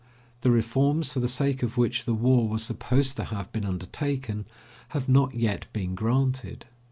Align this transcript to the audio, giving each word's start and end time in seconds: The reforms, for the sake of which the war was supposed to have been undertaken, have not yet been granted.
The 0.41 0.49
reforms, 0.49 1.13
for 1.13 1.19
the 1.19 1.27
sake 1.27 1.61
of 1.61 1.77
which 1.77 2.05
the 2.05 2.15
war 2.15 2.49
was 2.49 2.63
supposed 2.63 3.17
to 3.17 3.25
have 3.25 3.51
been 3.51 3.63
undertaken, 3.65 4.47
have 4.97 5.07
not 5.07 5.35
yet 5.35 5.67
been 5.73 5.93
granted. 5.93 6.65